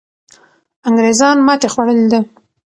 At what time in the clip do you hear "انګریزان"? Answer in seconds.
0.87-1.37